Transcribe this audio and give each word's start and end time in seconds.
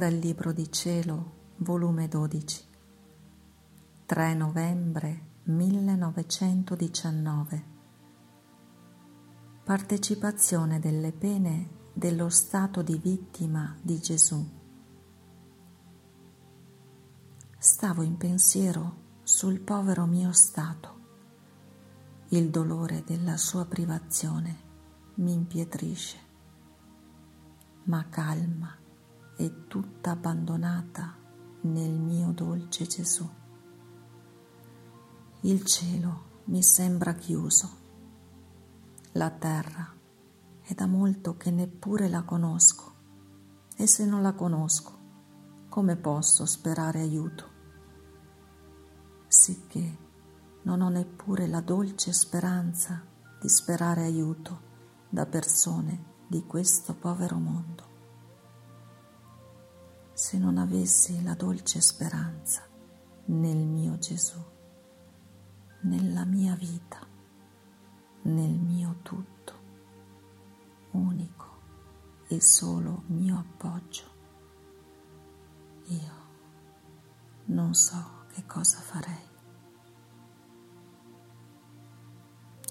Dal 0.00 0.14
Libro 0.14 0.52
di 0.52 0.72
Cielo, 0.72 1.32
volume 1.58 2.08
12, 2.08 2.64
3 4.06 4.32
novembre 4.32 5.24
1919. 5.42 7.64
Partecipazione 9.62 10.80
delle 10.80 11.12
pene 11.12 11.68
dello 11.92 12.30
stato 12.30 12.80
di 12.80 12.96
vittima 12.96 13.76
di 13.82 14.00
Gesù. 14.00 14.42
Stavo 17.58 18.00
in 18.00 18.16
pensiero 18.16 19.18
sul 19.22 19.60
povero 19.60 20.06
mio 20.06 20.32
stato. 20.32 20.98
Il 22.28 22.48
dolore 22.48 23.04
della 23.04 23.36
sua 23.36 23.66
privazione 23.66 24.56
mi 25.16 25.34
impietrisce, 25.34 26.16
ma 27.82 28.08
calma 28.08 28.79
e 29.40 29.66
tutta 29.68 30.10
abbandonata 30.10 31.16
nel 31.62 31.98
mio 31.98 32.30
dolce 32.32 32.84
Gesù. 32.84 33.26
Il 35.40 35.64
cielo 35.64 36.42
mi 36.44 36.62
sembra 36.62 37.14
chiuso, 37.14 37.70
la 39.12 39.30
terra 39.30 39.96
è 40.60 40.74
da 40.74 40.86
molto 40.86 41.38
che 41.38 41.50
neppure 41.50 42.10
la 42.10 42.22
conosco 42.22 42.92
e 43.76 43.86
se 43.86 44.04
non 44.04 44.20
la 44.20 44.34
conosco, 44.34 44.98
come 45.70 45.96
posso 45.96 46.44
sperare 46.44 47.00
aiuto? 47.00 47.48
Sicché 49.26 49.96
non 50.64 50.82
ho 50.82 50.90
neppure 50.90 51.46
la 51.46 51.62
dolce 51.62 52.12
speranza 52.12 53.02
di 53.40 53.48
sperare 53.48 54.02
aiuto 54.02 54.60
da 55.08 55.24
persone 55.24 56.18
di 56.26 56.44
questo 56.44 56.94
povero 56.94 57.38
mondo 57.38 57.89
se 60.20 60.36
non 60.36 60.58
avessi 60.58 61.22
la 61.22 61.32
dolce 61.32 61.80
speranza 61.80 62.68
nel 63.24 63.56
mio 63.56 63.96
Gesù, 63.96 64.38
nella 65.84 66.26
mia 66.26 66.54
vita, 66.56 66.98
nel 68.24 68.50
mio 68.50 68.98
tutto, 69.00 69.54
unico 70.90 71.46
e 72.28 72.38
solo 72.38 73.04
mio 73.06 73.38
appoggio. 73.38 74.04
Io 75.86 76.14
non 77.46 77.72
so 77.72 78.26
che 78.30 78.44
cosa 78.44 78.76
farei. 78.76 79.28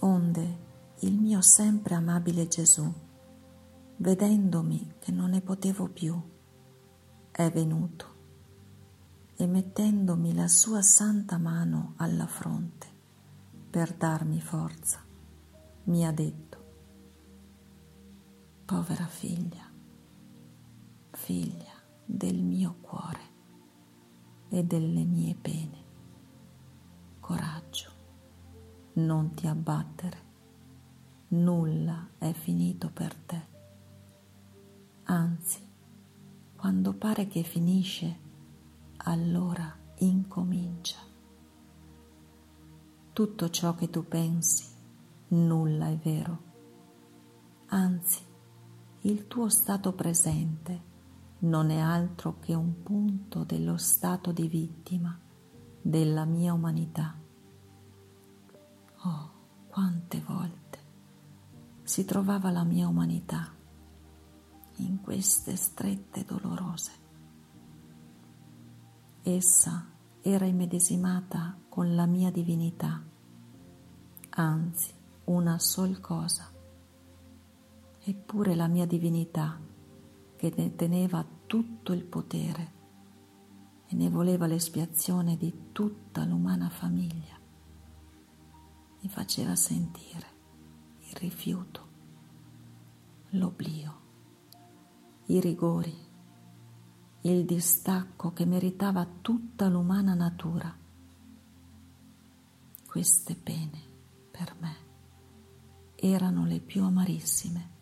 Onde 0.00 0.58
il 0.98 1.18
mio 1.18 1.40
sempre 1.40 1.94
amabile 1.94 2.46
Gesù, 2.46 2.92
vedendomi 3.96 4.96
che 4.98 5.12
non 5.12 5.30
ne 5.30 5.40
potevo 5.40 5.88
più, 5.88 6.36
è 7.38 7.52
venuto 7.52 8.16
e 9.36 9.46
mettendomi 9.46 10.34
la 10.34 10.48
sua 10.48 10.82
santa 10.82 11.38
mano 11.38 11.92
alla 11.98 12.26
fronte 12.26 12.88
per 13.70 13.94
darmi 13.94 14.40
forza, 14.40 15.00
mi 15.84 16.04
ha 16.04 16.10
detto, 16.10 16.64
povera 18.64 19.06
figlia, 19.06 19.70
figlia 21.12 21.80
del 22.04 22.42
mio 22.42 22.74
cuore 22.80 23.22
e 24.48 24.64
delle 24.64 25.04
mie 25.04 25.36
pene, 25.40 25.84
coraggio, 27.20 27.92
non 28.94 29.32
ti 29.34 29.46
abbattere, 29.46 30.22
nulla 31.28 32.08
è 32.18 32.32
finito 32.32 32.90
per 32.90 33.14
te, 33.14 33.46
anzi, 35.04 35.67
quando 36.68 36.92
pare 36.92 37.28
che 37.28 37.44
finisce, 37.44 38.18
allora 38.98 39.74
incomincia. 40.00 40.98
Tutto 43.10 43.48
ciò 43.48 43.74
che 43.74 43.88
tu 43.88 44.06
pensi, 44.06 44.66
nulla 45.28 45.88
è 45.88 45.96
vero. 45.96 46.42
Anzi, 47.68 48.22
il 49.00 49.26
tuo 49.28 49.48
stato 49.48 49.94
presente 49.94 50.82
non 51.38 51.70
è 51.70 51.78
altro 51.78 52.38
che 52.38 52.52
un 52.52 52.82
punto 52.82 53.44
dello 53.44 53.78
stato 53.78 54.30
di 54.30 54.46
vittima 54.46 55.18
della 55.80 56.26
mia 56.26 56.52
umanità. 56.52 57.18
Oh, 59.04 59.30
quante 59.68 60.20
volte 60.20 60.78
si 61.82 62.04
trovava 62.04 62.50
la 62.50 62.64
mia 62.64 62.86
umanità 62.86 63.56
in 64.78 65.00
queste 65.00 65.56
strette 65.56 66.24
dolorose. 66.24 66.92
Essa 69.22 69.86
era 70.20 70.46
immedesimata 70.46 71.58
con 71.68 71.94
la 71.94 72.06
mia 72.06 72.30
divinità, 72.30 73.02
anzi 74.30 74.92
una 75.24 75.58
sol 75.58 76.00
cosa, 76.00 76.50
eppure 78.00 78.54
la 78.54 78.68
mia 78.68 78.86
divinità 78.86 79.60
che 80.36 80.52
ne 80.56 80.74
teneva 80.74 81.24
tutto 81.46 81.92
il 81.92 82.04
potere 82.04 82.76
e 83.86 83.94
ne 83.94 84.08
voleva 84.08 84.46
l'espiazione 84.46 85.36
di 85.36 85.70
tutta 85.72 86.24
l'umana 86.24 86.68
famiglia, 86.68 87.38
mi 89.00 89.08
faceva 89.08 89.54
sentire 89.54 90.26
il 91.00 91.16
rifiuto, 91.16 91.86
l'oblio 93.30 94.06
i 95.30 95.40
rigori, 95.40 95.94
il 97.22 97.44
distacco 97.44 98.32
che 98.32 98.46
meritava 98.46 99.06
tutta 99.20 99.68
l'umana 99.68 100.14
natura. 100.14 100.74
Queste 102.86 103.34
pene 103.34 103.78
per 104.30 104.54
me 104.58 104.76
erano 105.96 106.46
le 106.46 106.60
più 106.60 106.82
amarissime 106.82 107.76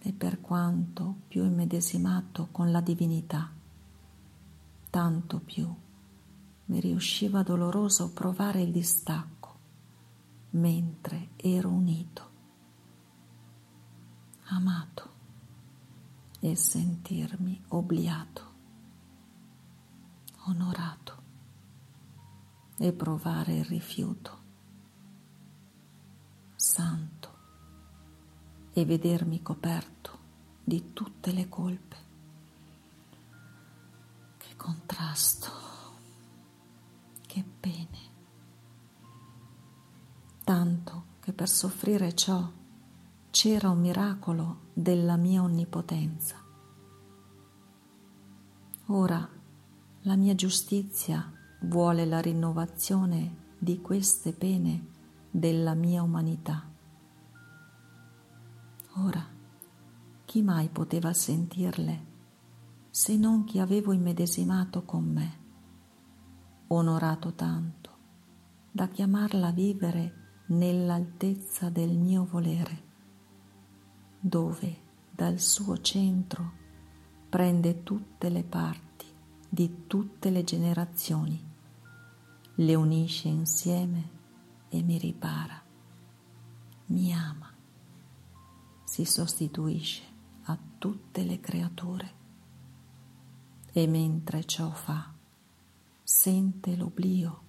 e 0.00 0.12
per 0.12 0.40
quanto 0.40 1.14
più 1.28 1.44
immedesimato 1.44 2.48
con 2.50 2.72
la 2.72 2.80
divinità, 2.80 3.48
tanto 4.90 5.38
più 5.38 5.72
mi 6.64 6.80
riusciva 6.80 7.44
doloroso 7.44 8.12
provare 8.12 8.62
il 8.62 8.72
distacco 8.72 9.58
mentre 10.50 11.28
ero 11.36 11.68
unito, 11.68 12.30
amato 14.46 15.09
e 16.40 16.56
sentirmi 16.56 17.64
obliato, 17.68 18.54
onorato 20.46 21.22
e 22.78 22.92
provare 22.92 23.58
il 23.58 23.64
rifiuto, 23.66 24.38
santo 26.56 27.38
e 28.72 28.84
vedermi 28.86 29.42
coperto 29.42 30.18
di 30.64 30.94
tutte 30.94 31.32
le 31.32 31.48
colpe. 31.48 31.96
Che 34.38 34.56
contrasto, 34.56 35.50
che 37.26 37.44
pene, 37.60 37.98
tanto 40.42 41.04
che 41.20 41.34
per 41.34 41.48
soffrire 41.48 42.14
ciò 42.14 42.59
c'era 43.30 43.70
un 43.70 43.80
miracolo 43.80 44.70
della 44.72 45.16
mia 45.16 45.42
onnipotenza. 45.42 46.36
Ora 48.86 49.28
la 50.02 50.16
mia 50.16 50.34
giustizia 50.34 51.32
vuole 51.60 52.06
la 52.06 52.20
rinnovazione 52.20 53.52
di 53.56 53.80
queste 53.80 54.32
pene 54.32 54.88
della 55.30 55.74
mia 55.74 56.02
umanità. 56.02 56.68
Ora, 58.96 59.24
chi 60.24 60.42
mai 60.42 60.68
poteva 60.68 61.12
sentirle 61.12 62.08
se 62.90 63.16
non 63.16 63.44
chi 63.44 63.60
avevo 63.60 63.92
immedesimato 63.92 64.82
con 64.84 65.04
me, 65.04 65.38
onorato 66.66 67.32
tanto 67.34 67.90
da 68.72 68.88
chiamarla 68.88 69.48
a 69.48 69.52
vivere 69.52 70.42
nell'altezza 70.48 71.70
del 71.70 71.96
mio 71.96 72.24
volere? 72.24 72.89
Dove 74.20 74.76
dal 75.10 75.40
suo 75.40 75.80
centro 75.80 76.52
prende 77.30 77.82
tutte 77.82 78.28
le 78.28 78.42
parti 78.42 79.06
di 79.48 79.86
tutte 79.86 80.28
le 80.28 80.44
generazioni, 80.44 81.42
le 82.56 82.74
unisce 82.74 83.28
insieme 83.28 84.18
e 84.68 84.82
mi 84.82 84.98
ripara, 84.98 85.60
mi 86.86 87.14
ama, 87.14 87.50
si 88.84 89.06
sostituisce 89.06 90.02
a 90.44 90.58
tutte 90.76 91.22
le 91.22 91.40
creature. 91.40 92.18
E 93.72 93.86
mentre 93.86 94.44
ciò 94.44 94.70
fa 94.70 95.14
sente 96.02 96.76
l'oblio, 96.76 97.42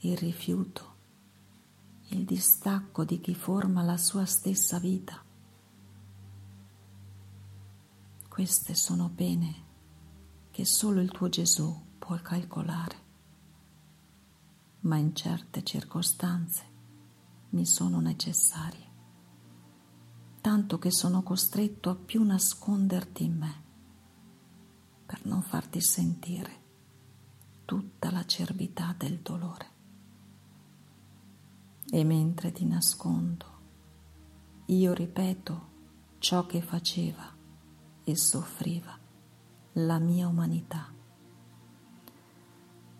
il 0.00 0.16
rifiuto, 0.16 0.94
il 2.08 2.24
distacco 2.24 3.04
di 3.04 3.18
chi 3.20 3.34
forma 3.34 3.82
la 3.82 3.96
sua 3.96 4.26
stessa 4.26 4.78
vita 4.78 5.28
Queste 8.40 8.74
sono 8.74 9.10
pene 9.14 9.54
che 10.50 10.64
solo 10.64 11.02
il 11.02 11.10
tuo 11.10 11.28
Gesù 11.28 11.78
può 11.98 12.18
calcolare, 12.22 12.96
ma 14.80 14.96
in 14.96 15.14
certe 15.14 15.62
circostanze 15.62 16.64
mi 17.50 17.66
sono 17.66 18.00
necessarie, 18.00 18.86
tanto 20.40 20.78
che 20.78 20.90
sono 20.90 21.22
costretto 21.22 21.90
a 21.90 21.94
più 21.94 22.22
nasconderti 22.22 23.24
in 23.24 23.36
me 23.36 23.62
per 25.04 25.26
non 25.26 25.42
farti 25.42 25.82
sentire 25.82 26.62
tutta 27.66 28.10
l'acerbità 28.10 28.94
del 28.96 29.18
dolore. 29.18 29.66
E 31.90 32.04
mentre 32.04 32.52
ti 32.52 32.64
nascondo, 32.64 33.60
io 34.64 34.94
ripeto 34.94 35.68
ciò 36.16 36.46
che 36.46 36.62
faceva 36.62 37.36
e 38.10 38.16
soffriva 38.16 38.98
la 39.74 39.98
mia 39.98 40.26
umanità. 40.26 40.92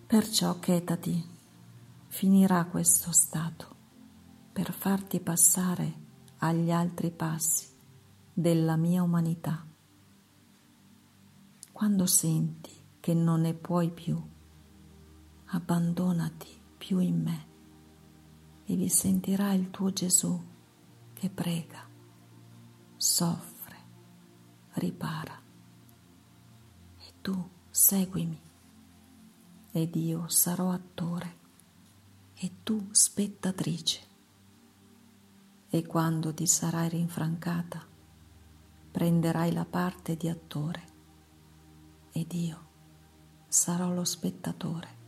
Perciò 0.07 0.59
chetati, 0.59 1.39
finirà 2.07 2.65
questo 2.67 3.13
stato 3.13 3.77
per 4.53 4.73
farti 4.73 5.21
passare 5.21 6.09
agli 6.39 6.71
altri 6.71 7.11
passi 7.11 7.69
della 8.33 8.77
mia 8.77 9.03
umanità. 9.03 9.67
Quando 11.73 12.07
senti 12.07 12.73
che 13.01 13.15
non 13.15 13.43
ne 13.43 13.55
puoi 13.55 13.91
più, 13.91 14.21
abbandonati 15.47 16.49
più 16.77 16.99
in 16.99 17.23
me 17.23 17.47
e 18.65 18.77
vi 18.77 18.89
sentirà 18.89 19.53
il 19.53 19.71
tuo 19.71 19.93
Gesù 19.93 20.41
che 21.13 21.31
prega, 21.31 21.89
soffre, 22.97 23.50
ripara. 24.75 25.41
E 26.99 27.13
tu 27.21 27.49
seguimi 27.71 28.41
ed 29.73 29.95
io 29.95 30.29
sarò 30.29 30.71
attore 30.71 31.39
e 32.35 32.63
tu 32.63 32.89
spettatrice. 32.91 34.09
E 35.69 35.87
quando 35.87 36.35
ti 36.35 36.47
sarai 36.47 36.89
rinfrancata, 36.89 37.87
prenderai 38.91 39.53
la 39.53 39.65
parte 39.65 40.17
di 40.17 40.29
attore 40.29 40.89
ed 42.13 42.33
io 42.33 42.69
sarò 43.47 43.93
lo 43.93 44.05
spettatore. 44.05 44.99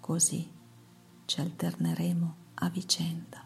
Così 0.00 0.52
ci 1.24 1.40
alterneremo 1.40 2.36
a 2.54 2.68
vicenda. 2.68 3.43